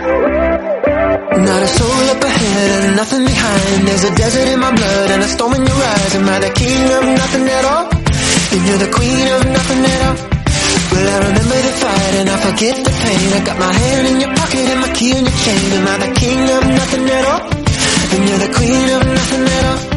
[0.00, 3.86] Not a soul up ahead and nothing behind.
[3.86, 6.14] There's a desert in my blood and a storm in your eyes.
[6.16, 7.84] Am I the king of nothing at all?
[7.84, 10.16] And you're the queen of nothing at all.
[10.90, 13.28] Well, I remember the fight and I forget the pain.
[13.36, 15.68] I got my hand in your pocket and my key in your chain.
[15.76, 17.42] Am I the king of nothing at all?
[18.12, 19.89] And you're the queen of nothing at all.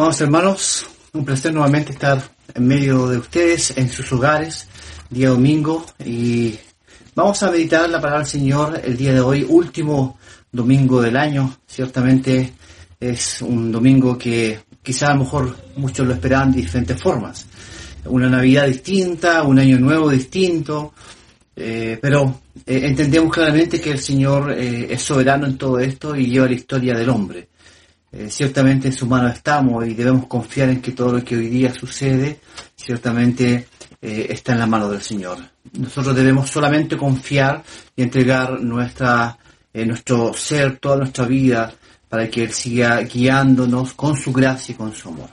[0.00, 2.22] Amados hermanos, un placer nuevamente estar
[2.54, 4.66] en medio de ustedes, en sus hogares,
[5.10, 6.58] día domingo, y
[7.14, 10.18] vamos a meditar la palabra del Señor el día de hoy, último
[10.50, 11.54] domingo del año.
[11.66, 12.54] Ciertamente
[12.98, 17.44] es un domingo que quizá a lo mejor muchos lo esperaban de diferentes formas.
[18.06, 20.94] Una Navidad distinta, un año nuevo distinto,
[21.54, 26.24] eh, pero eh, entendemos claramente que el Señor eh, es soberano en todo esto y
[26.24, 27.49] lleva la historia del hombre.
[28.12, 31.46] Eh, ciertamente en su mano estamos y debemos confiar en que todo lo que hoy
[31.46, 32.40] día sucede
[32.74, 33.68] ciertamente
[34.02, 35.38] eh, está en la mano del Señor.
[35.78, 37.62] Nosotros debemos solamente confiar
[37.94, 39.38] y entregar nuestra,
[39.72, 41.72] eh, nuestro ser, toda nuestra vida,
[42.08, 45.30] para que Él siga guiándonos con su gracia y con su amor.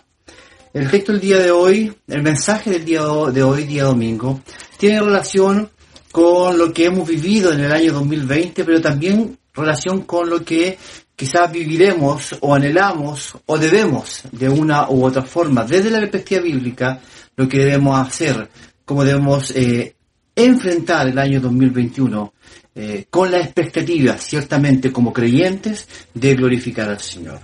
[0.72, 4.42] El texto del día de hoy, el mensaje del día de hoy, día domingo,
[4.78, 5.72] tiene relación
[6.12, 10.78] con lo que hemos vivido en el año 2020, pero también relación con lo que
[11.18, 17.02] quizás viviremos o anhelamos o debemos de una u otra forma, desde la perspectiva bíblica,
[17.36, 18.48] lo que debemos hacer,
[18.86, 19.96] cómo debemos eh,
[20.36, 22.34] enfrentar el año 2021
[22.76, 27.40] eh, con la expectativa, ciertamente como creyentes, de glorificar al Señor.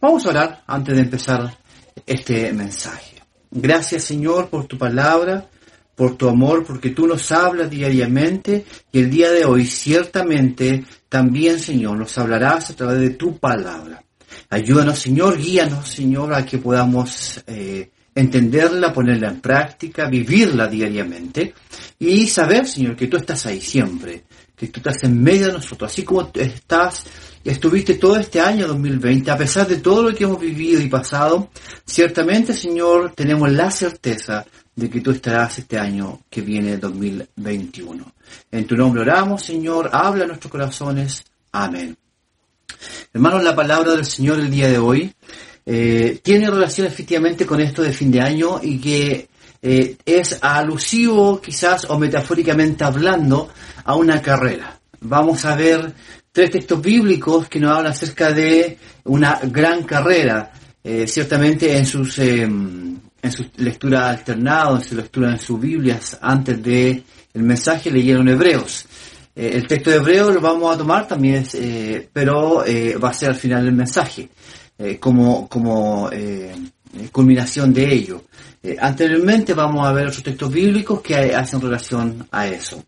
[0.00, 1.58] Vamos a orar antes de empezar
[2.06, 3.16] este mensaje.
[3.50, 5.48] Gracias Señor por tu palabra,
[5.96, 11.58] por tu amor, porque tú nos hablas diariamente y el día de hoy ciertamente también
[11.58, 14.02] Señor nos hablarás a través de tu palabra.
[14.50, 21.54] Ayúdanos Señor, guíanos Señor a que podamos eh, entenderla, ponerla en práctica, vivirla diariamente
[21.98, 24.24] y saber Señor que tú estás ahí siempre,
[24.56, 27.04] que tú estás en medio de nosotros, así como estás
[27.44, 31.50] estuviste todo este año 2020, a pesar de todo lo que hemos vivido y pasado,
[31.84, 34.44] ciertamente, Señor, tenemos la certeza
[34.78, 38.12] de que tú estarás este año que viene 2021.
[38.52, 41.24] En tu nombre oramos, Señor, habla nuestros corazones.
[41.50, 41.96] Amén.
[43.12, 45.12] Hermanos, la palabra del Señor el día de hoy
[45.66, 49.28] eh, tiene relación efectivamente con esto de fin de año y que
[49.60, 53.48] eh, es alusivo quizás o metafóricamente hablando
[53.82, 54.78] a una carrera.
[55.00, 55.92] Vamos a ver
[56.30, 60.52] tres textos bíblicos que nos hablan acerca de una gran carrera.
[60.84, 62.48] Eh, ciertamente en sus, eh,
[63.20, 67.02] en su lectura alternada, en su lectura en sus Biblias, antes de
[67.34, 68.86] mensaje leyeron Hebreos.
[69.34, 73.14] Eh, el texto de Hebreos lo vamos a tomar también, eh, pero eh, va a
[73.14, 74.28] ser al final del mensaje,
[75.00, 76.08] como, como
[77.10, 78.22] culminación de ello.
[78.80, 82.84] Anteriormente vamos a ver otros textos bíblicos que hacen relación a eso.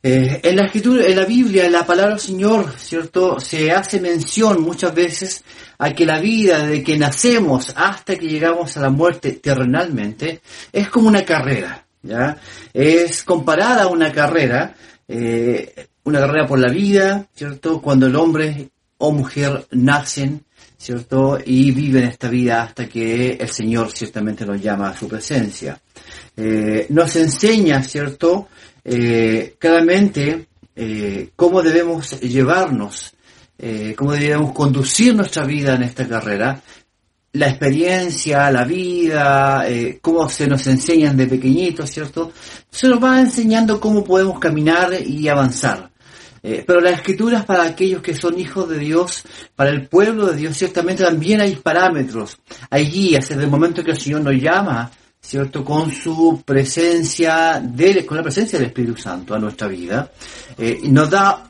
[0.00, 3.40] Eh, en la escritura, en la Biblia, en la palabra Señor, ¿cierto?
[3.40, 5.42] Se hace mención muchas veces
[5.76, 10.40] a que la vida, de que nacemos hasta que llegamos a la muerte terrenalmente,
[10.72, 12.36] es como una carrera, ¿ya?
[12.72, 14.72] Es comparada a una carrera,
[15.08, 17.82] eh, una carrera por la vida, ¿cierto?
[17.82, 20.44] Cuando el hombre o mujer nacen,
[20.76, 21.40] ¿cierto?
[21.44, 25.80] Y viven esta vida hasta que el Señor ciertamente los llama a su presencia.
[26.36, 28.48] Eh, nos enseña, ¿cierto?
[28.84, 33.12] Eh, claramente eh, cómo debemos llevarnos,
[33.58, 36.62] eh, cómo debemos conducir nuestra vida en esta carrera,
[37.32, 39.66] la experiencia, la vida,
[40.00, 42.32] cómo se nos enseñan de pequeñitos, ¿cierto?
[42.70, 45.90] Se nos va enseñando cómo podemos caminar y avanzar.
[46.40, 49.24] Pero las escrituras para aquellos que son hijos de Dios,
[49.54, 52.38] para el pueblo de Dios, ciertamente también hay parámetros,
[52.70, 54.90] hay guías, desde el momento que el Señor nos llama,
[55.20, 55.64] ¿cierto?
[55.64, 60.10] Con su presencia, de, con la presencia del Espíritu Santo a nuestra vida,
[60.56, 61.48] eh, nos da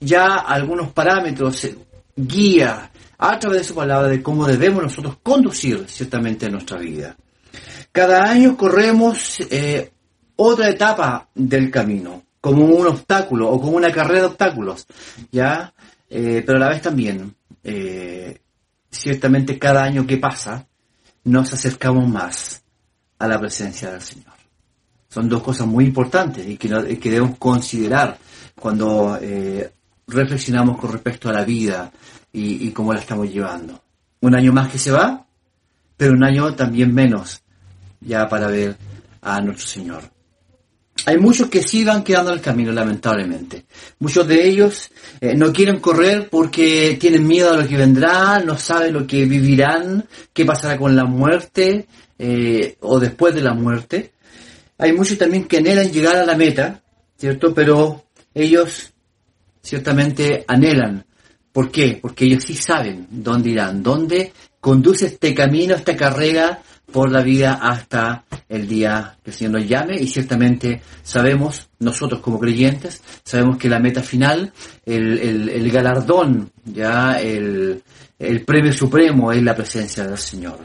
[0.00, 1.76] ya algunos parámetros, eh,
[2.16, 7.16] guía a través de su palabra de cómo debemos nosotros conducir ciertamente nuestra vida.
[7.90, 9.90] Cada año corremos eh,
[10.36, 14.86] otra etapa del camino, como un obstáculo o como una carrera de obstáculos,
[15.32, 15.72] ¿ya?
[16.08, 17.34] Eh, pero a la vez también,
[18.90, 20.66] ciertamente cada año que pasa,
[21.24, 22.62] nos acercamos más
[23.18, 24.34] a la presencia del Señor.
[25.08, 28.18] Son dos cosas muy importantes y que, que debemos considerar
[28.54, 29.72] cuando eh,
[30.06, 31.90] reflexionamos con respecto a la vida
[32.32, 33.82] y cómo la estamos llevando.
[34.20, 35.26] Un año más que se va,
[35.96, 37.42] pero un año también menos
[38.00, 38.76] ya para ver
[39.22, 40.17] a nuestro Señor.
[41.08, 43.64] Hay muchos que sí van quedando en el camino, lamentablemente.
[43.98, 44.90] Muchos de ellos
[45.22, 49.24] eh, no quieren correr porque tienen miedo a lo que vendrá, no saben lo que
[49.24, 51.86] vivirán, qué pasará con la muerte
[52.18, 54.12] eh, o después de la muerte.
[54.76, 56.82] Hay muchos también que anhelan llegar a la meta,
[57.16, 57.54] ¿cierto?
[57.54, 58.92] Pero ellos
[59.62, 61.06] ciertamente anhelan.
[61.50, 61.98] ¿Por qué?
[62.02, 66.60] Porque ellos sí saben dónde irán, dónde conduce este camino, esta carrera
[66.92, 72.20] por la vida hasta el día que el Señor nos llame y ciertamente sabemos, nosotros
[72.20, 74.52] como creyentes, sabemos que la meta final,
[74.86, 77.82] el, galardón, ya el,
[78.18, 80.60] el, premio supremo es la presencia del Señor.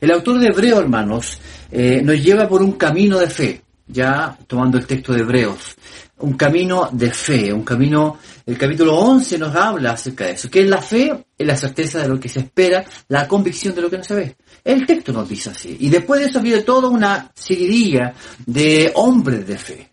[0.00, 1.38] El autor de Hebreo, hermanos,
[1.70, 5.76] eh, nos lleva por un camino de fe, ya tomando el texto de Hebreos,
[6.22, 10.60] un camino de fe, un camino, el capítulo 11 nos habla acerca de eso, que
[10.60, 13.90] es la fe, es la certeza de lo que se espera, la convicción de lo
[13.90, 14.36] que no se ve.
[14.64, 15.76] El texto nos dice así.
[15.80, 18.14] Y después de eso viene toda una seguidilla
[18.46, 19.90] de hombres de fe.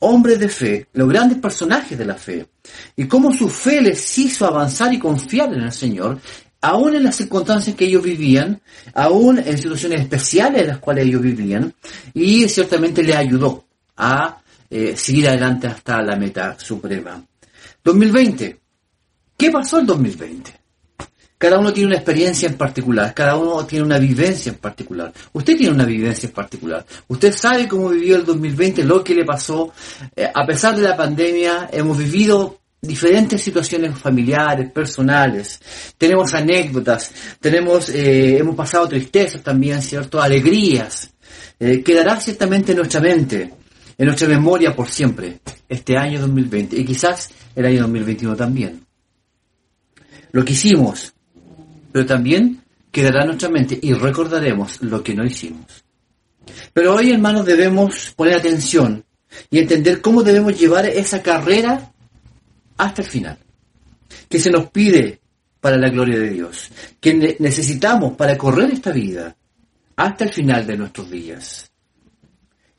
[0.00, 2.46] Hombres de fe, los grandes personajes de la fe.
[2.96, 6.18] Y cómo su fe les hizo avanzar y confiar en el Señor,
[6.60, 8.60] aún en las circunstancias que ellos vivían,
[8.94, 11.72] aún en situaciones especiales en las cuales ellos vivían,
[12.12, 13.64] y ciertamente le ayudó
[13.96, 14.39] a
[14.70, 17.20] eh, seguir adelante hasta la meta suprema.
[17.82, 18.60] 2020.
[19.36, 20.60] ¿Qué pasó en 2020?
[21.36, 25.10] Cada uno tiene una experiencia en particular, cada uno tiene una vivencia en particular.
[25.32, 26.84] Usted tiene una vivencia en particular.
[27.08, 29.72] Usted sabe cómo vivió el 2020, lo que le pasó.
[30.14, 35.58] Eh, a pesar de la pandemia, hemos vivido diferentes situaciones familiares, personales.
[35.96, 40.20] Tenemos anécdotas, tenemos, eh, hemos pasado tristezas también, ¿cierto?
[40.20, 41.10] Alegrías.
[41.58, 43.50] Quedará ciertamente en nuestra mente,
[44.00, 48.86] en nuestra memoria por siempre, este año 2020 y quizás el año 2021 también.
[50.32, 51.12] Lo que hicimos,
[51.92, 55.84] pero también quedará en nuestra mente y recordaremos lo que no hicimos.
[56.72, 59.04] Pero hoy, hermanos, debemos poner atención
[59.50, 61.92] y entender cómo debemos llevar esa carrera
[62.78, 63.38] hasta el final,
[64.30, 65.20] que se nos pide
[65.60, 69.36] para la gloria de Dios, que necesitamos para correr esta vida
[69.94, 71.69] hasta el final de nuestros días.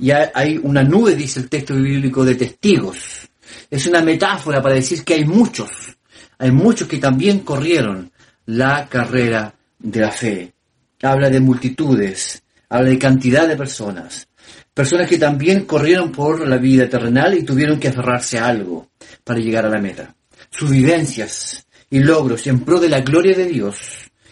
[0.01, 3.30] Y hay una nube, dice el texto bíblico, de testigos.
[3.69, 5.69] Es una metáfora para decir que hay muchos,
[6.39, 8.12] hay muchos que también corrieron
[8.48, 10.53] la carrera de la fe.
[11.03, 14.27] Habla de multitudes, habla de cantidad de personas.
[14.74, 18.89] Personas que también corrieron por la vida terrenal y tuvieron que aferrarse a algo
[19.24, 20.15] para llegar a la meta.
[20.50, 23.77] Sus vivencias y logros en pro de la gloria de Dios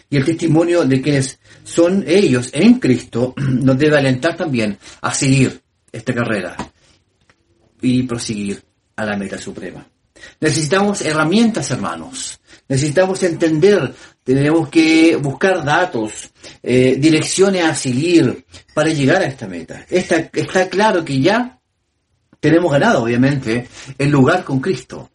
[0.08, 5.60] y el testimonio de quienes son ellos en Cristo nos debe alentar también a seguir
[5.92, 6.56] esta carrera
[7.80, 8.62] y proseguir
[8.96, 9.86] a la meta suprema.
[10.40, 12.38] Necesitamos herramientas, hermanos.
[12.68, 16.30] Necesitamos entender, tenemos que buscar datos,
[16.62, 19.86] eh, direcciones a seguir para llegar a esta meta.
[19.88, 21.58] Está, está claro que ya
[22.38, 23.68] tenemos ganado, obviamente,
[23.98, 25.10] el lugar con Cristo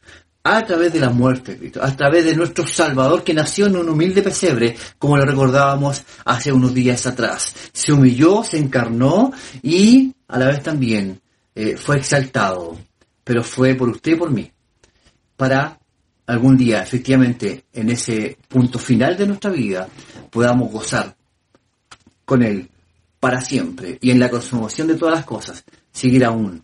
[0.47, 3.77] a través de la muerte de Cristo, a través de nuestro Salvador que nació en
[3.77, 7.51] un humilde pesebre, como lo recordábamos hace unos días atrás.
[7.73, 9.33] Se humilló, se encarnó
[9.63, 11.19] y a la vez también
[11.55, 12.77] eh, fue exaltado,
[13.23, 14.51] pero fue por usted y por mí
[15.35, 15.79] para
[16.27, 19.87] algún día, efectivamente, en ese punto final de nuestra vida,
[20.29, 21.15] podamos gozar
[22.23, 22.69] con Él
[23.19, 23.97] para siempre.
[23.99, 26.63] Y en la consumación de todas las cosas, seguir aún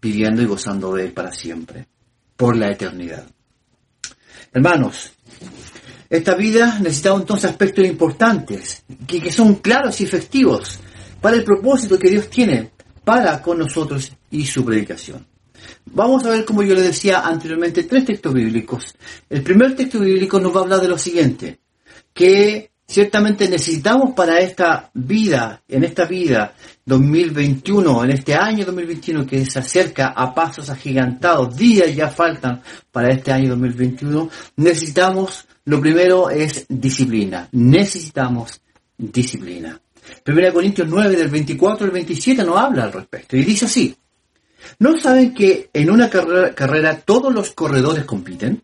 [0.00, 1.86] viviendo y gozando de Él para siempre,
[2.38, 3.26] por la eternidad.
[4.52, 5.10] Hermanos,
[6.08, 10.78] esta vida necesita entonces aspectos importantes, que, que son claros y efectivos
[11.20, 12.70] para el propósito que Dios tiene
[13.04, 15.26] para con nosotros y su predicación.
[15.86, 18.94] Vamos a ver, como yo le decía anteriormente, tres textos bíblicos.
[19.28, 21.58] El primer texto bíblico nos va a hablar de lo siguiente,
[22.14, 26.54] que ciertamente necesitamos para esta vida, en esta vida
[26.86, 33.12] 2021, en este año 2021 que se acerca a pasos agigantados, días ya faltan para
[33.12, 38.60] este año 2021, necesitamos, lo primero es disciplina, necesitamos
[38.96, 39.78] disciplina.
[40.26, 43.94] 1 Corintios 9 del 24 al 27 nos habla al respecto y dice así,
[44.78, 48.62] ¿No saben que en una carrera, todos los corredores compiten?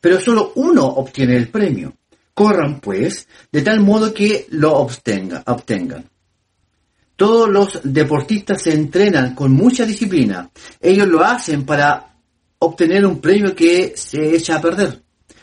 [0.00, 1.94] Pero solo uno obtiene el premio.
[2.34, 6.08] Corran, pues, de tal modo que lo obtengan.
[7.16, 10.50] Todos los deportistas se entrenan con mucha disciplina.
[10.80, 12.16] Ellos lo hacen para
[12.58, 15.02] obtener un premio que se echa a perder.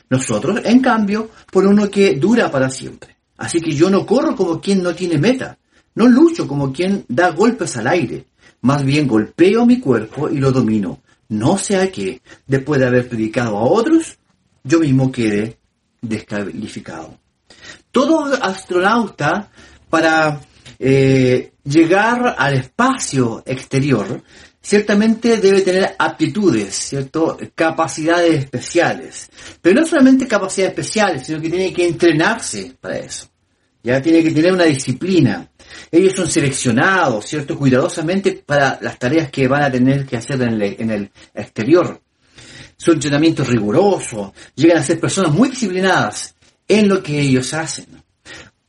[0.10, 3.16] Nosotros, en cambio, por uno que dura para siempre.
[3.38, 5.58] Así que yo no corro como quien no tiene meta.
[5.96, 8.26] No lucho como quien da golpes al aire.
[8.62, 13.58] Más bien golpeo mi cuerpo y lo domino, no sea que, después de haber predicado
[13.58, 14.18] a otros,
[14.64, 15.58] yo mismo quede
[16.02, 17.18] descalificado.
[17.92, 19.50] Todo astronauta
[19.90, 20.40] para
[20.78, 24.24] eh, llegar al espacio exterior
[24.62, 27.38] ciertamente debe tener aptitudes, ¿cierto?
[27.56, 29.30] Capacidades especiales.
[29.62, 33.28] Pero no solamente capacidades especiales, sino que tiene que entrenarse para eso.
[33.82, 35.50] Ya tiene que tener una disciplina.
[35.92, 37.58] Ellos son seleccionados, ¿cierto?
[37.58, 42.02] Cuidadosamente para las tareas que van a tener que hacer en el, en el exterior.
[42.80, 46.34] Su entrenamiento es riguroso, llegan a ser personas muy disciplinadas
[46.66, 47.88] en lo que ellos hacen.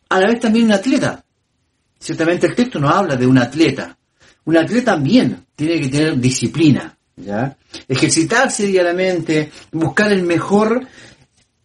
[0.09, 1.25] A la vez también un atleta.
[1.97, 3.97] Ciertamente el texto no habla de un atleta.
[4.47, 7.57] Un atleta también tiene que tener disciplina, ¿ya?
[7.87, 10.85] Ejercitarse diariamente, buscar el mejor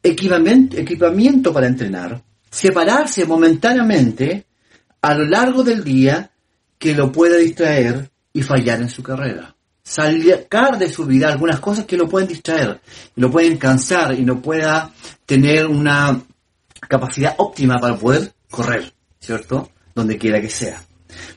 [0.04, 2.22] equipamiento, equipamiento para entrenar,
[2.52, 4.46] separarse momentáneamente
[5.02, 6.30] a lo largo del día
[6.78, 9.55] que lo pueda distraer y fallar en su carrera
[9.86, 12.82] sacar de su vida algunas cosas que lo pueden distraer,
[13.16, 14.92] lo pueden cansar y no pueda
[15.26, 16.20] tener una
[16.90, 19.70] capacidad óptima para poder correr, ¿cierto?
[19.94, 20.84] Donde quiera que sea.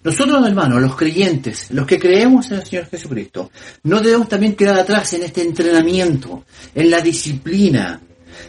[0.02, 3.50] Nosotros, hermanos, los creyentes, los que creemos en el Señor Jesucristo,
[3.84, 8.00] no debemos también quedar atrás en este entrenamiento, en la disciplina.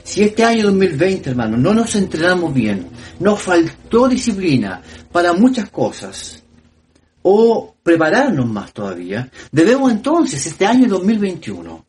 [0.04, 2.88] Si este año 2020, hermanos, no nos entrenamos bien,
[3.20, 6.44] nos faltó disciplina para muchas cosas,
[7.22, 11.86] o prepararnos más todavía, debemos entonces, este año 2021,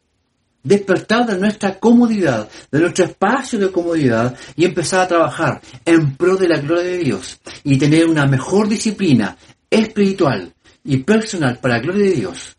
[0.63, 6.37] despertar de nuestra comodidad, de nuestro espacio de comodidad y empezar a trabajar en pro
[6.37, 9.37] de la gloria de Dios y tener una mejor disciplina
[9.71, 10.53] espiritual
[10.85, 12.57] y personal para la gloria de Dios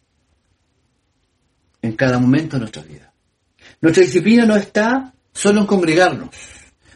[1.82, 3.14] en cada momento de nuestra vida.
[3.82, 6.30] Nuestra disciplina no está solo en congregarnos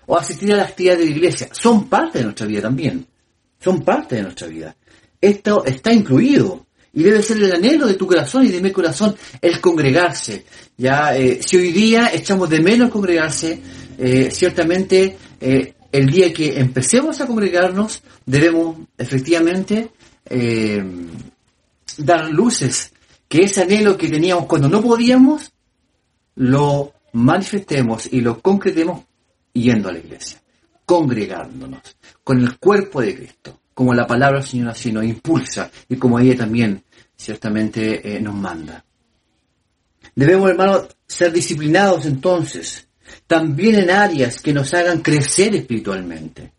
[0.05, 3.07] o asistir a las actividades de la iglesia, son parte de nuestra vida también,
[3.59, 4.75] son parte de nuestra vida.
[5.25, 9.15] Esto está incluido y debe ser el anhelo de tu corazón y de mi corazón
[9.41, 10.45] el congregarse.
[10.77, 13.59] Ya, eh, si hoy día echamos de menos congregarse,
[13.97, 19.89] eh, ciertamente eh, el día que empecemos a congregarnos debemos efectivamente
[21.97, 22.93] dar luces
[23.27, 25.51] que ese anhelo que teníamos cuando no podíamos
[26.35, 29.05] lo manifestemos y lo concretemos
[29.53, 30.39] yendo a la iglesia,
[30.85, 31.81] congregándonos
[32.23, 36.17] con el cuerpo de Cristo como la palabra del Señor así nos impulsa y como
[36.17, 36.83] ella también
[37.15, 38.83] ciertamente eh, nos manda.
[40.15, 42.87] Debemos, hermanos, ser disciplinados entonces,
[43.27, 46.53] también en áreas que nos hagan crecer espiritualmente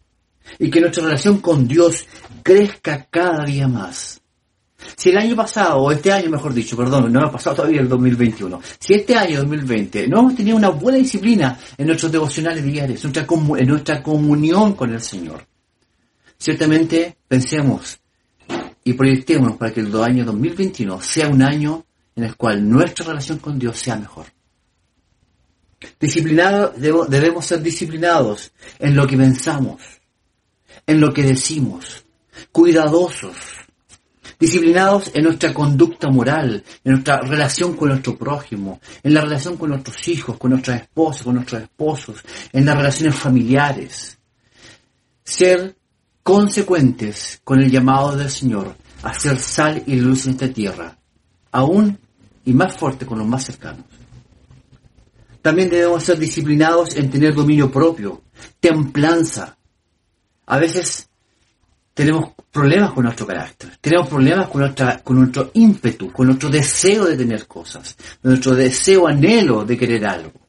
[0.58, 2.06] y que nuestra relación con Dios
[2.42, 4.20] crezca cada día más.
[4.94, 7.88] Si el año pasado, o este año mejor dicho, perdón, no ha pasado todavía el
[7.88, 13.02] 2021, si este año 2020 no hemos tenido una buena disciplina en nuestros devocionales diarios,
[13.04, 15.46] en nuestra comunión con el Señor,
[16.38, 17.98] Ciertamente pensemos
[18.84, 23.38] y proyectémonos para que el año 2021 sea un año en el cual nuestra relación
[23.38, 24.26] con Dios sea mejor.
[26.00, 29.82] Disciplinados, debemos ser disciplinados en lo que pensamos,
[30.86, 32.04] en lo que decimos,
[32.52, 33.36] cuidadosos,
[34.38, 39.70] disciplinados en nuestra conducta moral, en nuestra relación con nuestro prójimo, en la relación con
[39.70, 44.18] nuestros hijos, con nuestras esposas, con nuestros esposos, en las relaciones familiares.
[45.24, 45.76] Ser
[46.26, 50.99] consecuentes con el llamado del Señor a ser sal y luz en esta tierra,
[51.52, 51.97] aún
[52.45, 53.85] y más fuerte con los más cercanos.
[55.40, 58.23] También debemos ser disciplinados en tener dominio propio,
[58.59, 59.56] templanza.
[60.47, 61.09] A veces
[61.95, 67.04] tenemos problemas con nuestro carácter, tenemos problemas con, nuestra, con nuestro ímpetu, con nuestro deseo
[67.04, 70.45] de tener cosas, nuestro deseo, anhelo de querer algo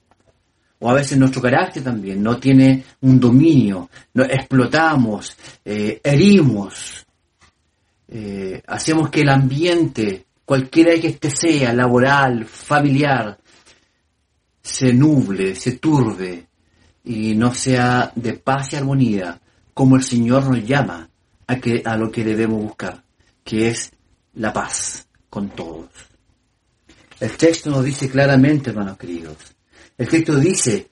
[0.79, 7.05] o a veces nuestro carácter también no tiene un dominio, lo explotamos, eh, herimos,
[8.07, 13.37] eh, hacemos que el ambiente, cualquiera que este sea, laboral, familiar,
[14.61, 16.47] se nuble, se turbe
[17.03, 19.39] y no sea de paz y armonía,
[19.73, 21.09] como el Señor nos llama
[21.47, 23.03] a, que, a lo que debemos buscar,
[23.43, 23.91] que es
[24.35, 25.89] la paz con todos.
[27.19, 29.37] El texto nos dice claramente, hermanos queridos,
[29.97, 30.89] el texto dice,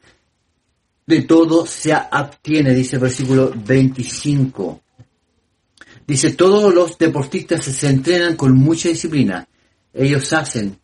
[1.05, 4.81] de todo se abstiene, dice el versículo 25.
[6.07, 9.47] Dice, todos los deportistas se entrenan con mucha disciplina.
[9.93, 10.77] Ellos hacen,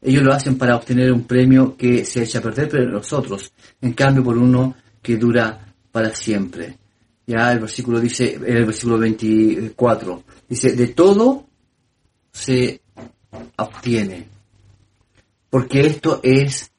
[0.00, 3.92] ellos lo hacen para obtener un premio que se echa a perder, pero nosotros, en
[3.92, 6.78] cambio, por uno que dura para siempre.
[7.26, 11.46] Ya el versículo dice, el versículo 24, dice, de todo
[12.32, 12.80] se
[13.56, 14.28] obtiene.
[15.48, 16.71] Porque esto es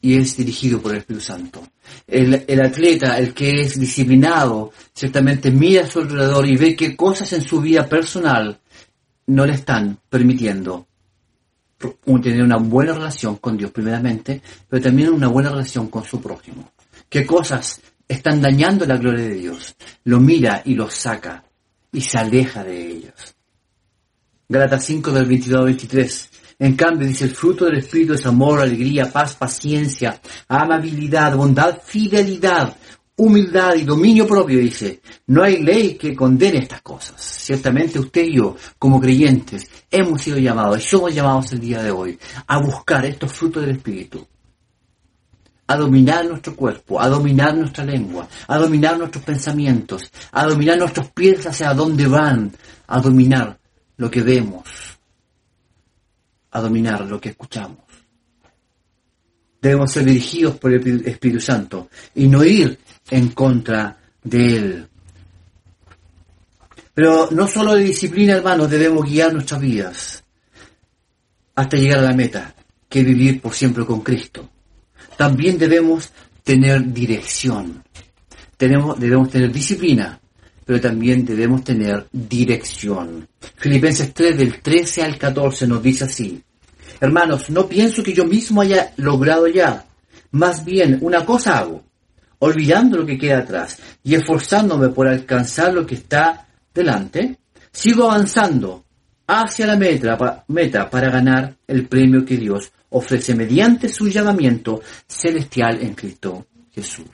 [0.00, 1.66] y es dirigido por el Espíritu Santo.
[2.06, 7.32] El, atleta, el que es disciplinado, ciertamente mira a su alrededor y ve qué cosas
[7.32, 8.58] en su vida personal
[9.26, 10.86] no le están permitiendo
[12.22, 16.72] tener una buena relación con Dios primeramente, pero también una buena relación con su prójimo.
[17.08, 19.74] ¿Qué cosas están dañando la gloria de Dios?
[20.04, 21.44] Lo mira y lo saca
[21.92, 23.34] y se aleja de ellos.
[24.48, 26.30] Galatas 5 del 22 al 23.
[26.58, 32.74] En cambio, dice, el fruto del Espíritu es amor, alegría, paz, paciencia, amabilidad, bondad, fidelidad,
[33.16, 35.00] humildad y dominio propio, dice.
[35.26, 37.20] No hay ley que condene estas cosas.
[37.20, 41.90] Ciertamente usted y yo, como creyentes, hemos sido llamados y somos llamados el día de
[41.90, 44.26] hoy a buscar estos frutos del Espíritu.
[45.68, 51.10] A dominar nuestro cuerpo, a dominar nuestra lengua, a dominar nuestros pensamientos, a dominar nuestros
[51.10, 52.52] pies hacia dónde van,
[52.86, 53.58] a dominar
[53.96, 54.62] lo que vemos,
[56.56, 57.78] a dominar lo que escuchamos.
[59.60, 62.78] Debemos ser dirigidos por el Espíritu Santo y no ir
[63.10, 64.88] en contra de Él.
[66.94, 70.24] Pero no solo de disciplina, hermanos, debemos guiar nuestras vidas
[71.54, 72.54] hasta llegar a la meta,
[72.88, 74.48] que es vivir por siempre con Cristo.
[75.18, 76.10] También debemos
[76.42, 77.82] tener dirección.
[78.56, 80.18] Tenemos, debemos tener disciplina,
[80.64, 83.28] pero también debemos tener dirección.
[83.56, 86.42] Filipenses 3 del 13 al 14 nos dice así,
[87.00, 89.84] Hermanos, no pienso que yo mismo haya logrado ya,
[90.30, 91.82] más bien una cosa hago,
[92.38, 97.38] olvidando lo que queda atrás y esforzándome por alcanzar lo que está delante,
[97.72, 98.84] sigo avanzando
[99.26, 105.94] hacia la meta, para ganar el premio que Dios ofrece mediante su llamamiento celestial en
[105.94, 107.06] Cristo Jesús.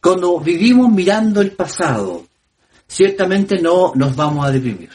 [0.00, 2.26] Cuando vivimos mirando el pasado,
[2.86, 4.90] ciertamente no nos vamos a deprimir.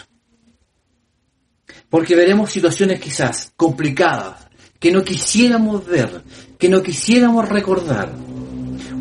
[1.95, 6.23] Porque veremos situaciones quizás complicadas, que no quisiéramos ver,
[6.59, 8.11] que no quisiéramos recordar.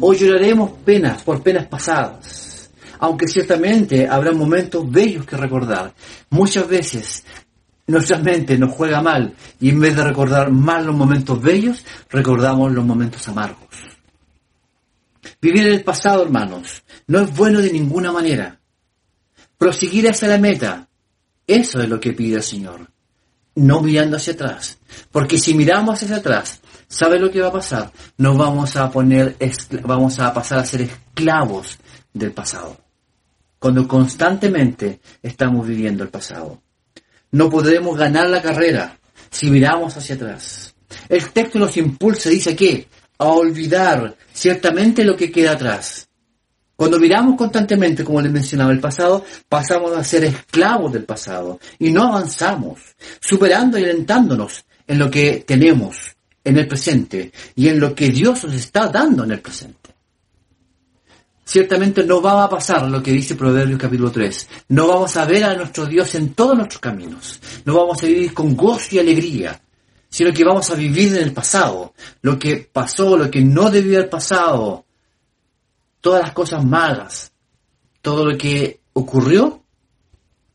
[0.00, 2.70] O lloraremos penas por penas pasadas.
[3.00, 5.92] Aunque ciertamente habrá momentos bellos que recordar.
[6.30, 7.24] Muchas veces
[7.88, 12.70] nuestra mente nos juega mal y en vez de recordar más los momentos bellos, recordamos
[12.70, 13.74] los momentos amargos.
[15.42, 18.60] Vivir en el pasado, hermanos, no es bueno de ninguna manera.
[19.58, 20.88] Proseguir hacia la meta.
[21.46, 22.88] Eso es lo que pide el Señor.
[23.56, 24.78] No mirando hacia atrás.
[25.12, 27.92] Porque si miramos hacia atrás, ¿sabe lo que va a pasar?
[28.16, 29.36] Nos vamos a poner,
[29.82, 31.78] vamos a pasar a ser esclavos
[32.12, 32.76] del pasado.
[33.58, 36.60] Cuando constantemente estamos viviendo el pasado.
[37.30, 38.98] No podremos ganar la carrera
[39.30, 40.74] si miramos hacia atrás.
[41.08, 46.08] El texto nos impulsa, dice que, a olvidar ciertamente lo que queda atrás
[46.76, 51.90] cuando miramos constantemente, como les mencionaba, el pasado, pasamos a ser esclavos del pasado y
[51.90, 52.80] no avanzamos,
[53.20, 58.44] superando y alentándonos en lo que tenemos en el presente y en lo que Dios
[58.44, 59.94] nos está dando en el presente.
[61.46, 64.48] Ciertamente no va a pasar lo que dice Proverbios capítulo 3.
[64.68, 67.40] No vamos a ver a nuestro Dios en todos nuestros caminos.
[67.64, 69.60] No vamos a vivir con gozo y alegría,
[70.08, 71.92] sino que vamos a vivir en el pasado.
[72.22, 74.83] Lo que pasó, lo que no debió haber pasado,
[76.04, 77.32] todas las cosas malas,
[78.02, 79.64] todo lo que ocurrió,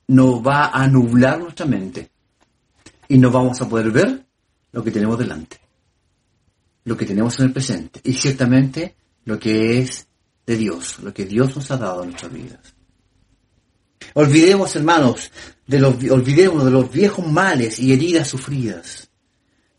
[0.10, 2.12] nos va a nublar nuestra mente
[3.08, 4.28] y no vamos a poder ver
[4.72, 5.60] lo que tenemos delante,
[6.84, 10.08] lo que tenemos en el presente y ciertamente lo que es
[10.46, 12.76] de Dios, lo que Dios nos ha dado en nuestras vidas.
[14.14, 15.32] Olvidemos, hermanos,
[15.66, 19.10] de los, olvidemos de los viejos males y heridas sufridas.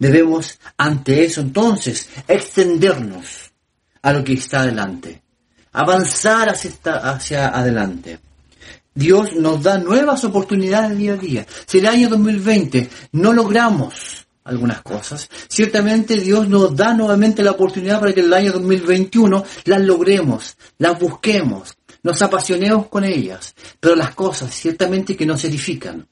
[0.01, 3.53] Debemos, ante eso entonces, extendernos
[4.03, 5.30] a lo que está delante
[5.73, 8.19] avanzar hacia, hacia adelante.
[8.95, 11.47] Dios nos da nuevas oportunidades día a día.
[11.67, 18.01] Si el año 2020 no logramos algunas cosas, ciertamente Dios nos da nuevamente la oportunidad
[18.01, 23.55] para que el año 2021 las logremos, las busquemos, nos apasionemos con ellas.
[23.79, 26.07] Pero las cosas ciertamente que nos edifican,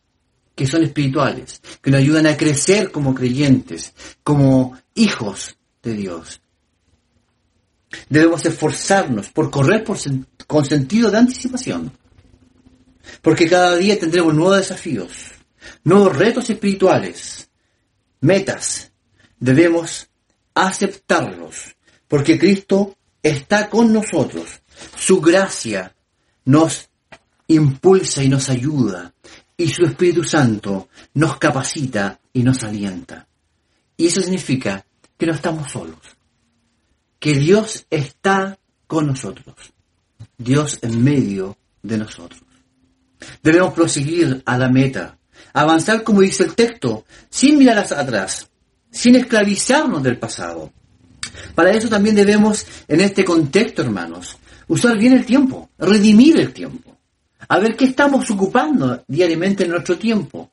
[0.55, 3.93] que son espirituales, que nos ayudan a crecer como creyentes,
[4.23, 6.41] como hijos de Dios.
[8.09, 9.85] Debemos esforzarnos por correr
[10.47, 11.93] con sentido de anticipación.
[13.23, 15.31] Porque cada día tendremos nuevos desafíos,
[15.85, 17.49] nuevos retos espirituales,
[18.21, 18.93] metas.
[19.39, 20.09] Debemos
[20.55, 24.61] aceptarlos, porque Cristo está con nosotros.
[24.97, 25.95] Su gracia
[26.45, 26.91] nos
[27.47, 29.15] impulsa y nos ayuda,
[29.57, 33.27] y su Espíritu Santo nos capacita y nos alienta.
[33.97, 34.85] Y eso significa
[35.17, 36.18] que no estamos solos
[37.19, 39.55] que Dios está con nosotros.
[40.37, 42.43] Dios en medio de nosotros.
[43.43, 45.19] Debemos proseguir a la meta,
[45.53, 48.49] avanzar como dice el texto, sin mirar atrás,
[48.91, 50.73] sin esclavizarnos del pasado.
[51.55, 54.37] Para eso también debemos, en este contexto, hermanos,
[54.69, 56.97] usar bien el tiempo, redimir el tiempo,
[57.49, 60.51] a ver qué estamos ocupando diariamente en nuestro tiempo.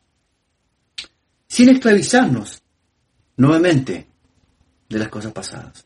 [1.47, 2.62] sin esclavizarnos
[3.38, 4.08] nuevamente
[4.89, 5.86] de las cosas pasadas.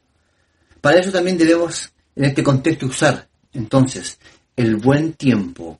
[0.81, 4.19] Para eso también debemos, en este contexto, usar entonces
[4.55, 5.79] el buen tiempo,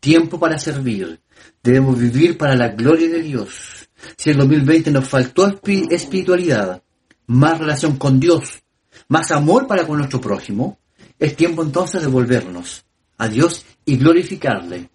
[0.00, 1.20] tiempo para servir.
[1.62, 3.88] Debemos vivir para la gloria de Dios.
[4.16, 6.82] Si en 2020 nos faltó espiritualidad,
[7.26, 8.62] más relación con Dios,
[9.08, 10.78] más amor para con nuestro prójimo,
[11.18, 12.84] es tiempo entonces de volvernos
[13.18, 14.88] a Dios y glorificarle,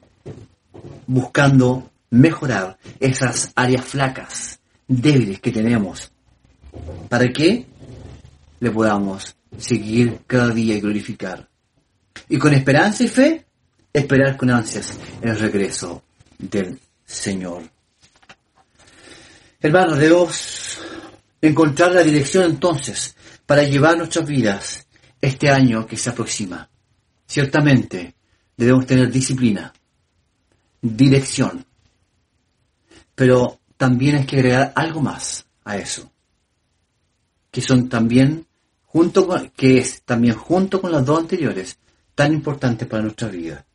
[1.08, 6.12] buscando mejorar esas áreas flacas, débiles que tenemos,
[7.10, 7.68] para que
[8.60, 11.50] le podamos seguir cada día y glorificar.
[12.30, 13.46] Y con esperanza y fe,
[13.94, 16.04] esperar con ansias el regreso
[16.38, 17.64] del Señor.
[19.62, 20.80] Hermanos, debemos
[21.42, 23.16] encontrar la dirección entonces
[23.46, 24.88] para llevar nuestras vidas
[25.22, 26.70] este año que se aproxima.
[27.26, 28.16] Ciertamente
[28.56, 29.74] debemos tener disciplina,
[30.82, 31.66] dirección,
[33.16, 36.12] pero también hay que agregar algo más a eso,
[37.56, 38.46] que son también
[38.84, 41.78] junto con, que es también junto con las dos anteriores
[42.14, 43.66] tan importantes para nuestra vida.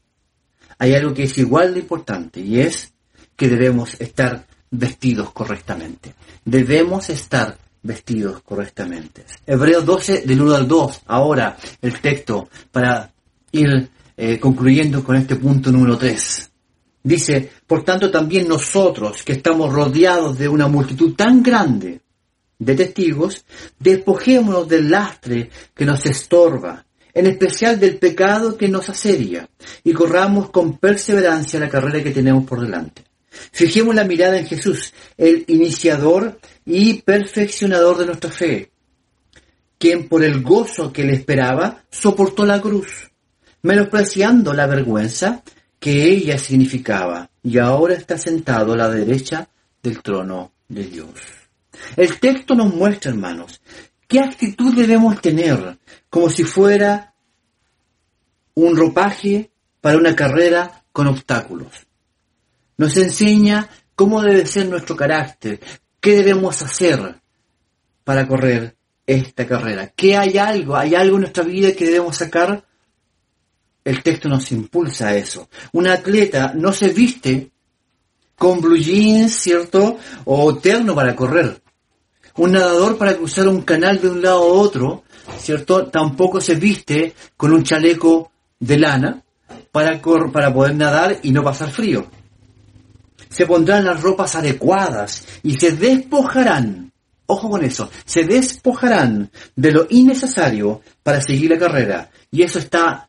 [0.76, 2.92] Hay algo que es igual de importante y es
[3.36, 6.14] que debemos estar vestidos correctamente.
[6.44, 9.24] Debemos estar vestidos correctamente.
[9.46, 13.10] Hebreos 12, del 1 al 2, ahora el texto para
[13.52, 16.50] ir eh, concluyendo con este punto número 3.
[17.02, 22.02] Dice, por tanto también nosotros que estamos rodeados de una multitud tan grande
[22.60, 23.44] de testigos,
[23.78, 29.48] despojémonos del lastre que nos estorba, en especial del pecado que nos asedia,
[29.82, 33.02] y corramos con perseverancia la carrera que tenemos por delante.
[33.30, 38.70] Fijemos la mirada en Jesús, el iniciador y perfeccionador de nuestra fe,
[39.78, 43.10] quien por el gozo que le esperaba soportó la cruz,
[43.62, 45.42] menospreciando la vergüenza
[45.78, 49.48] que ella significaba, y ahora está sentado a la derecha
[49.82, 51.39] del trono de Dios.
[51.96, 53.60] El texto nos muestra, hermanos,
[54.06, 57.14] qué actitud debemos tener, como si fuera
[58.54, 61.86] un ropaje para una carrera con obstáculos.
[62.76, 65.60] Nos enseña cómo debe ser nuestro carácter,
[66.00, 67.20] qué debemos hacer
[68.04, 69.88] para correr esta carrera.
[69.88, 70.76] ¿Qué hay algo?
[70.76, 72.64] ¿Hay algo en nuestra vida que debemos sacar?
[73.84, 75.48] El texto nos impulsa a eso.
[75.72, 77.50] Un atleta no se viste
[78.36, 79.98] con blue jeans, ¿cierto?
[80.24, 81.60] O terno para correr.
[82.36, 85.04] Un nadador para cruzar un canal de un lado a otro,
[85.38, 85.86] ¿cierto?
[85.86, 89.22] Tampoco se viste con un chaleco de lana
[89.72, 90.00] para,
[90.32, 92.06] para poder nadar y no pasar frío
[93.30, 96.92] se pondrán las ropas adecuadas y se despojarán,
[97.26, 102.10] ojo con eso, se despojarán de lo innecesario para seguir la carrera.
[102.30, 103.08] Y eso está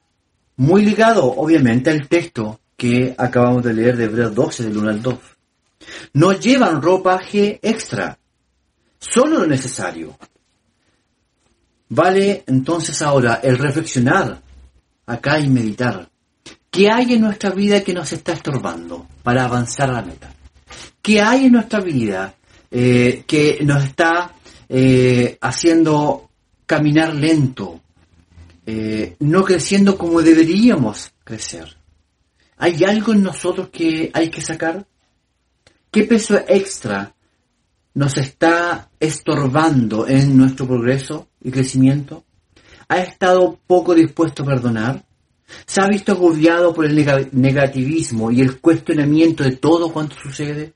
[0.56, 5.02] muy ligado, obviamente, al texto que acabamos de leer de Hebreos 12, del 1 al
[5.02, 5.16] 2.
[6.14, 8.20] No llevan ropaje extra,
[9.02, 10.18] solo lo necesario.
[11.90, 14.42] Vale entonces ahora el reflexionar
[15.08, 16.10] acá y meditar.
[16.70, 20.34] ¿Qué hay en nuestra vida que nos está estorbando para avanzar a la meta?
[21.02, 22.34] ¿Qué hay en nuestra vida
[22.70, 24.34] eh, que nos está
[24.70, 26.30] eh, haciendo
[26.66, 27.82] caminar lento,
[28.66, 31.76] eh, no creciendo como deberíamos crecer?
[32.58, 34.86] ¿Hay algo en nosotros que hay que sacar?
[35.92, 37.14] ¿Qué peso extra
[37.94, 42.24] nos está estorbando en nuestro progreso y crecimiento?
[42.88, 45.06] ¿Ha estado poco dispuesto a perdonar?
[45.66, 46.96] ¿Se ha visto agobiado por el
[47.32, 50.74] negativismo y el cuestionamiento de todo cuanto sucede?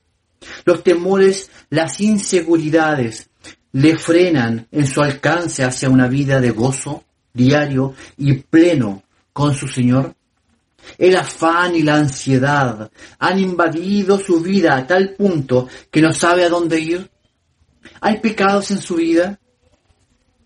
[0.64, 3.30] Los temores, las inseguridades
[3.72, 9.02] le frenan en su alcance hacia una vida de gozo diario y pleno
[9.32, 10.14] con su Señor.
[10.98, 16.44] El afán y la ansiedad han invadido su vida a tal punto que no sabe
[16.44, 17.10] a dónde ir.
[18.00, 19.38] Hay pecados en su vida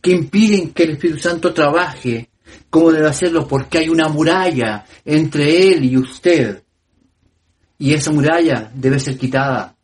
[0.00, 2.30] que impiden que el Espíritu Santo trabaje
[2.68, 6.62] cómo debe hacerlo, porque hay una muralla entre él y usted.
[7.78, 9.74] Y esa muralla debe ser quitada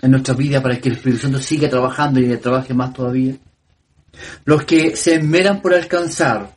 [0.00, 3.36] en nuestra vida para que el Espíritu Santo siga trabajando y trabaje más todavía.
[4.44, 6.54] Los que se esmeran por alcanzar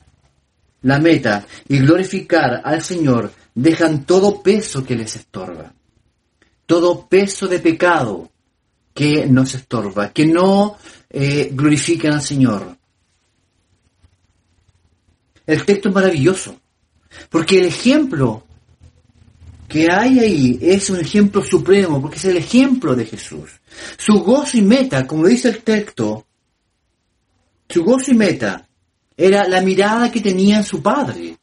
[0.85, 5.73] la meta y glorificar al Señor dejan todo peso que les estorba,
[6.67, 8.29] todo peso de pecado
[8.93, 10.77] que nos estorba, que no
[11.09, 12.77] eh, glorifican al Señor.
[15.47, 16.55] El texto es maravilloso,
[17.29, 18.45] porque el ejemplo
[19.67, 23.49] que hay ahí es un ejemplo supremo, porque es el ejemplo de Jesús.
[23.97, 26.27] Su gozo y meta, como dice el texto,
[27.67, 28.64] su gozo y meta
[29.17, 31.37] era la mirada que tenía en su Padre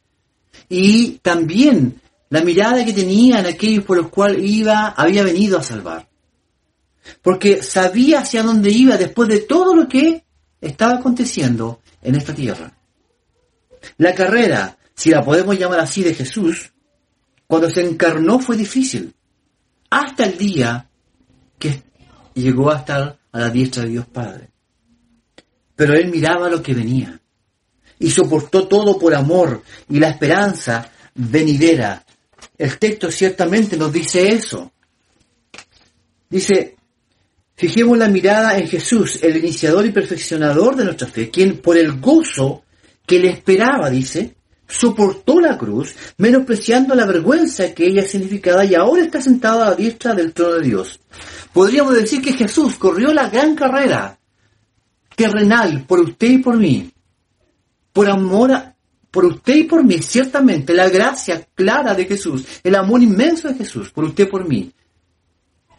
[0.69, 5.63] y también la mirada que tenía en aquellos por los cuales iba, había venido a
[5.63, 6.09] salvar.
[7.21, 10.23] porque sabía hacia dónde iba después de todo lo que
[10.61, 12.73] estaba aconteciendo en esta tierra.
[13.97, 16.71] La carrera, si la podemos llamar así, de Jesús,
[17.45, 19.13] cuando se encarnó fue difícil,
[19.89, 20.89] hasta el día
[21.59, 21.83] que
[22.35, 24.49] llegó a estar a la diestra de Dios Padre.
[25.75, 27.19] Pero él miraba lo que venía
[28.03, 32.05] y soportó todo por amor y la esperanza venidera.
[32.57, 34.73] El texto ciertamente nos dice eso.
[36.29, 36.75] Dice,
[37.55, 42.01] fijemos la mirada en Jesús, el iniciador y perfeccionador de nuestra fe, quien por el
[42.01, 42.65] gozo
[43.05, 44.35] que le esperaba, dice,
[44.67, 49.75] soportó la cruz, menospreciando la vergüenza que ella significaba y ahora está sentado a la
[49.75, 50.99] diestra del trono de Dios.
[51.53, 54.19] Podríamos decir que Jesús corrió la gran carrera
[55.15, 56.92] terrenal por usted y por mí,
[57.93, 58.75] por amor a,
[59.11, 63.53] por usted y por mí, ciertamente la gracia clara de Jesús, el amor inmenso de
[63.53, 64.73] Jesús por usted y por mí,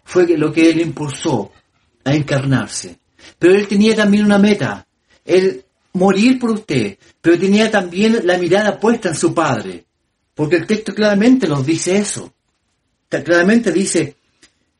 [0.04, 1.50] fue lo que él impulsó
[2.04, 2.98] a encarnarse.
[3.38, 4.86] Pero él tenía también una meta,
[5.24, 9.84] el morir por usted, pero tenía también la mirada puesta en su Padre,
[10.34, 12.32] porque el texto claramente nos dice eso.
[13.08, 14.16] Claramente dice,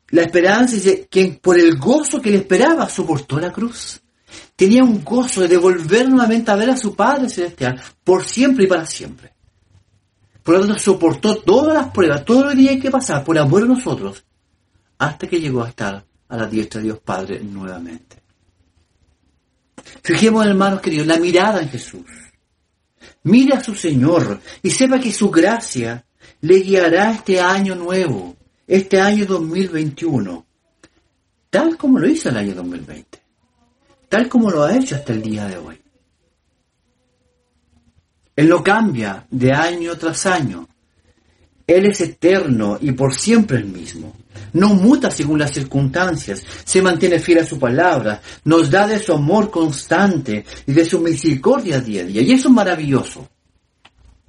[0.09, 4.01] la esperanza dice, quien por el gozo que le esperaba soportó la cruz.
[4.55, 8.67] Tenía un gozo de devolver nuevamente a ver a su Padre Celestial por siempre y
[8.67, 9.33] para siempre.
[10.43, 13.63] Por lo tanto, soportó todas las pruebas, todo lo que tenía que pasar por amor
[13.63, 14.23] a nosotros,
[14.97, 18.21] hasta que llegó a estar a la diestra de Dios Padre nuevamente.
[20.03, 22.05] Fijemos, hermanos queridos, la mirada en Jesús.
[23.23, 26.05] Mire a su Señor y sepa que su gracia
[26.41, 28.35] le guiará este año nuevo,
[28.67, 30.45] este año 2021,
[31.49, 33.24] tal como lo hizo el año 2020,
[34.15, 35.77] tal como lo ha hecho hasta el día de hoy.
[38.33, 40.69] Él no cambia de año tras año.
[41.67, 44.15] Él es eterno y por siempre el mismo.
[44.53, 49.11] No muta según las circunstancias, se mantiene fiel a su palabra, nos da de su
[49.11, 52.21] amor constante y de su misericordia día a día.
[52.21, 53.27] Y eso es maravilloso.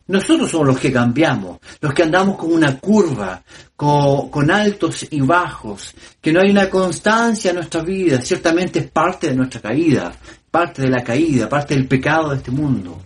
[0.08, 3.42] Nosotros somos los que cambiamos, los que andamos con una curva,
[3.74, 9.28] con, altos y bajos, que no hay una constancia en nuestra vida, ciertamente es parte
[9.28, 10.14] de nuestra caída,
[10.48, 13.02] parte de la caída, parte del pecado de este mundo.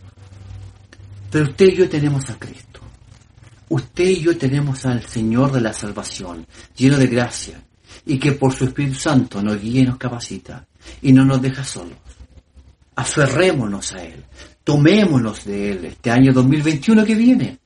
[1.30, 2.80] Pero usted y yo tenemos a Cristo.
[3.70, 7.62] Usted y yo tenemos al Señor de la salvación, lleno de gracia,
[8.04, 10.66] y que por su Espíritu Santo nos guía y nos capacita,
[11.00, 11.96] y no nos deja solos.
[13.00, 14.26] Aferrémonos a Él,
[14.62, 17.58] tomémonos de Él este año 2021 que viene.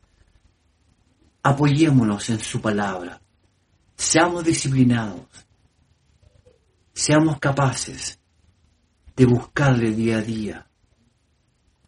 [1.43, 3.21] Apoyémonos en su palabra.
[3.97, 5.27] Seamos disciplinados.
[6.93, 8.17] Seamos capaces
[9.17, 10.67] de buscarle día a día.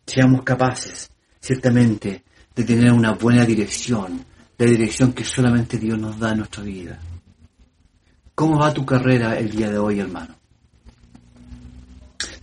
[0.04, 1.08] Seamos capaces,
[1.40, 4.24] ciertamente, de tener una buena dirección,
[4.58, 6.98] la dirección que solamente Dios nos da en nuestra vida.
[8.34, 10.35] ¿Cómo va tu carrera el día de hoy, hermano?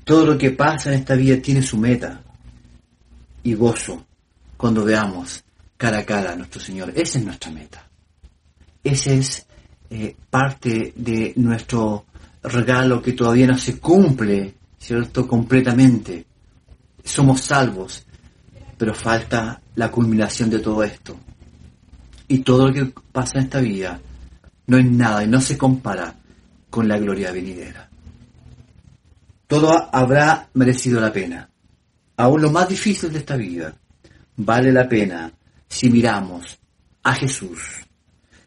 [0.03, 2.21] Todo lo que pasa en esta vida tiene su meta
[3.43, 4.05] y gozo
[4.57, 5.43] cuando veamos
[5.77, 6.91] cara a cara a nuestro Señor.
[6.95, 7.87] Esa es nuestra meta.
[8.83, 9.45] Ese es
[9.89, 12.05] eh, parte de nuestro
[12.43, 15.27] regalo que todavía no se cumple, ¿cierto?
[15.27, 16.25] Completamente.
[17.03, 18.05] Somos salvos,
[18.77, 21.17] pero falta la culminación de todo esto.
[22.27, 24.01] Y todo lo que pasa en esta vida
[24.67, 26.15] no es nada y no se compara
[26.69, 27.89] con la gloria venidera.
[29.53, 31.47] Todo habrá merecido la pena
[32.17, 33.75] aún lo más difícil de esta vida,
[34.37, 35.31] vale la pena
[35.67, 36.57] si miramos
[37.03, 37.59] a Jesús.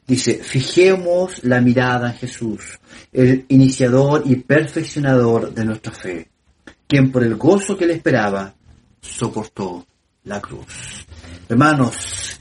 [0.06, 2.78] Dice, fijemos la mirada en Jesús,
[3.12, 6.30] el iniciador y perfeccionador de nuestra fe,
[6.86, 8.54] quien por el gozo que le esperaba
[9.00, 9.86] soportó
[10.24, 11.06] la cruz.
[11.48, 12.40] Hermanos,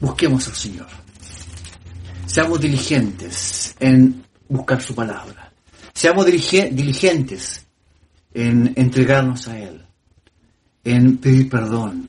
[0.00, 0.88] busquemos al Señor.
[2.26, 5.51] Seamos diligentes en buscar su palabra.
[5.94, 7.66] Seamos diligentes
[8.34, 9.82] en entregarnos a Él
[10.84, 12.08] en pedir perdón,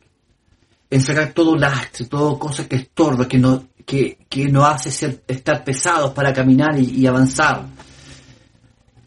[0.89, 5.23] en sacar todo lastre, todo cosa que estorba, que no, que, que nos hace ser,
[5.27, 7.65] estar pesados para caminar y, avanzar.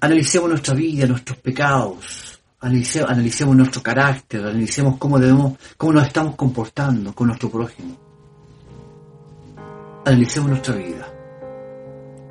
[0.01, 6.37] Analicemos nuestra vida, nuestros pecados, analicemos, analicemos nuestro carácter, analicemos cómo debemos, cómo nos estamos
[6.37, 7.97] comportando con nuestro prójimo.
[10.05, 11.13] Analicemos nuestra vida.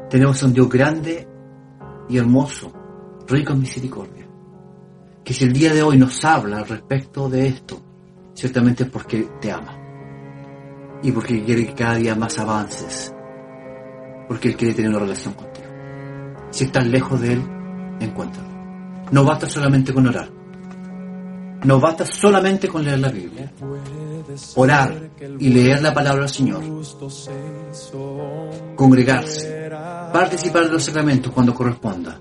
[0.10, 1.28] Tenemos un Dios grande
[2.10, 2.72] y hermoso,
[3.28, 4.26] rico en misericordia
[5.26, 7.82] que si el día de hoy nos habla al respecto de esto,
[8.36, 9.76] ciertamente es porque te ama.
[11.02, 13.12] Y porque quiere que cada día más avances.
[14.28, 15.68] Porque Él quiere tener una relación contigo.
[16.52, 17.44] Si estás lejos de Él,
[18.00, 18.50] encuéntralo.
[19.12, 20.35] No basta solamente con orar.
[21.66, 23.52] No basta solamente con leer la Biblia.
[24.56, 26.62] Orar y leer la palabra del Señor.
[28.76, 29.70] Congregarse.
[30.14, 32.20] participar de los sacramentos cuando corresponda.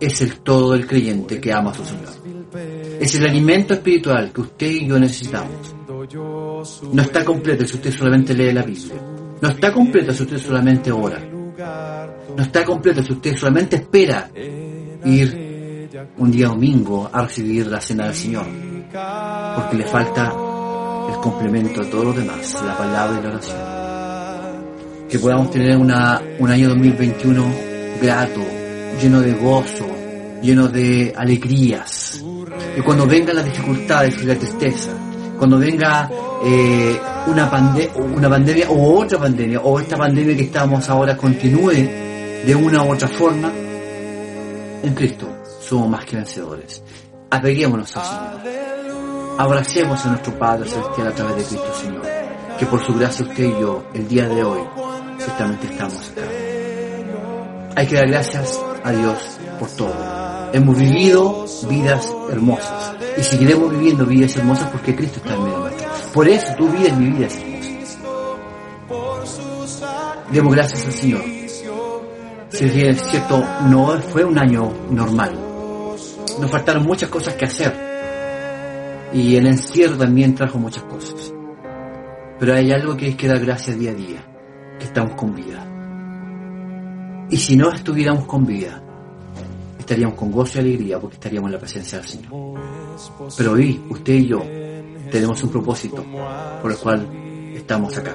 [0.00, 2.12] Es el todo del creyente que ama a su Señor.
[3.00, 5.74] Es el alimento espiritual que usted y yo necesitamos.
[6.92, 8.94] No está completo si usted solamente lee la Biblia.
[9.40, 11.20] No está completo si usted solamente ora.
[12.36, 14.30] No está completo si usted solamente espera
[15.04, 15.43] ir
[16.18, 18.46] un día domingo a recibir la cena del Señor.
[19.56, 20.32] Porque le falta
[21.08, 23.58] el complemento a todos los demás, la palabra y la oración.
[25.08, 27.44] Que podamos tener una, un año 2021
[28.00, 28.40] grato,
[29.00, 29.86] lleno de gozo,
[30.42, 32.22] lleno de alegrías.
[32.76, 34.92] Y cuando vengan las dificultades y la tristeza,
[35.38, 36.08] cuando venga
[36.44, 41.72] eh, una, pande una pandemia o otra pandemia, o esta pandemia que estamos ahora continúe
[42.46, 43.50] de una u otra forma,
[44.86, 45.28] en Cristo
[45.60, 46.82] somos más que vencedores.
[47.30, 49.34] Apeguémonos al Señor.
[49.38, 52.02] Abracemos a nuestro Padre Celestial a través de Cristo Señor.
[52.58, 54.60] Que por su gracia usted y yo, el día de hoy,
[55.18, 56.22] ciertamente estamos acá.
[57.76, 59.18] Hay que dar gracias a Dios
[59.58, 62.94] por todo hemos vivido vidas hermosas.
[63.18, 65.90] Y seguiremos viviendo vidas hermosas porque Cristo está en medio nuestro.
[66.12, 67.74] Por eso tu vida es mi vida es hermosa.
[70.30, 71.43] Demos gracias al Señor.
[72.54, 75.32] Si es cierto, no fue un año normal.
[76.40, 77.74] Nos faltaron muchas cosas que hacer.
[79.12, 81.34] Y el encierro también trajo muchas cosas.
[82.38, 84.24] Pero hay algo que hay que dar gracias día a día,
[84.78, 85.66] que estamos con vida.
[87.28, 88.80] Y si no estuviéramos con vida,
[89.76, 92.60] estaríamos con gozo y alegría porque estaríamos en la presencia del Señor.
[93.36, 94.40] Pero hoy, usted y yo,
[95.10, 96.04] tenemos un propósito
[96.62, 97.08] por el cual
[97.52, 98.14] estamos acá.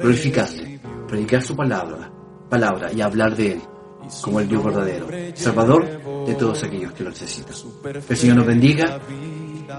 [0.00, 2.08] Glorificarle, predicar su palabra,
[2.48, 3.60] palabra y hablar de Él
[4.22, 7.54] como el Dios verdadero, Salvador de todos aquellos que lo necesitan.
[7.82, 9.00] Que el Señor nos bendiga,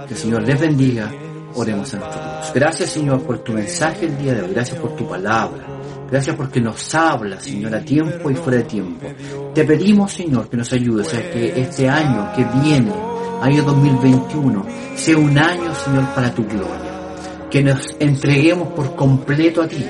[0.08, 1.12] que el Señor les bendiga.
[1.56, 2.52] Oremos a nuestro Dios.
[2.54, 5.66] Gracias Señor por tu mensaje el día de hoy, gracias por tu palabra.
[6.10, 9.06] Gracias porque nos habla, Señor, a tiempo y fuera de tiempo.
[9.54, 12.92] Te pedimos, Señor, que nos ayudes a que este año que viene,
[13.42, 17.48] año 2021, sea un año, Señor, para tu gloria.
[17.52, 19.86] Que nos entreguemos por completo a ti.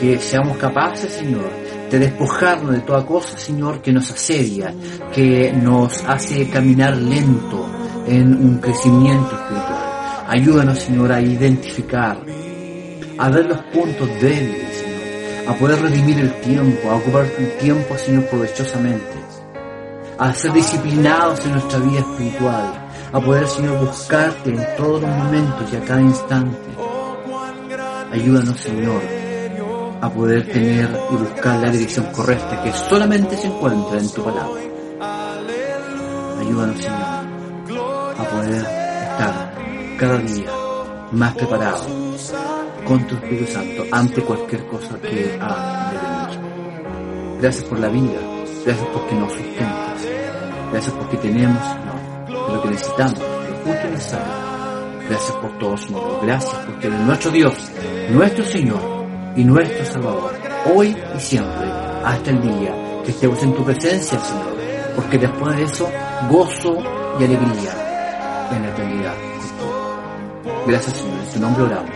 [0.00, 1.61] Que seamos capaces, Señor,
[1.92, 4.74] de despojarnos de toda cosa, Señor, que nos asedia,
[5.12, 7.68] que nos hace caminar lento
[8.06, 10.24] en un crecimiento espiritual.
[10.26, 12.18] Ayúdanos, Señor, a identificar,
[13.18, 14.72] a ver los puntos débiles
[15.46, 19.12] a poder redimir el tiempo, a ocupar el tiempo, Señor, provechosamente,
[20.18, 25.70] a ser disciplinados en nuestra vida espiritual, a poder, Señor, buscarte en todos los momentos
[25.72, 26.58] y a cada instante.
[28.12, 29.21] Ayúdanos, Señor,
[30.02, 34.60] a poder tener y buscar la dirección correcta que solamente se encuentra en tu palabra.
[36.40, 39.54] Ayúdanos, Señor, a poder estar
[39.96, 40.50] cada día
[41.12, 41.86] más preparados
[42.84, 47.40] con tu Espíritu Santo ante cualquier cosa que ha de venir.
[47.40, 48.20] Gracias por la vida,
[48.66, 50.06] gracias porque nos sustentas,
[50.72, 51.62] gracias porque tenemos
[52.28, 54.52] lo que necesitamos, lo justo necesario.
[55.08, 56.20] Gracias por todo, Señor.
[56.22, 57.70] Gracias porque eres nuestro Dios,
[58.10, 58.91] nuestro Señor
[59.36, 60.32] y nuestro Salvador,
[60.74, 61.70] hoy y siempre,
[62.04, 64.56] hasta el día que estemos en tu presencia, Señor,
[64.94, 65.88] porque después de eso,
[66.30, 66.78] gozo
[67.18, 69.14] y alegría en la eternidad.
[70.66, 71.18] Gracias, Señor.
[71.24, 71.90] En tu nombre oramos.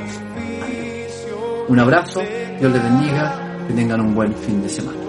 [1.68, 2.20] Un abrazo,
[2.58, 5.05] Dios les bendiga, que tengan un buen fin de semana.